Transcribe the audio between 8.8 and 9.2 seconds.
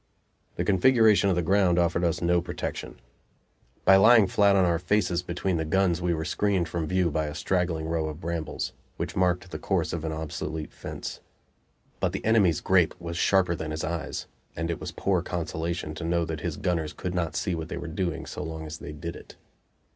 which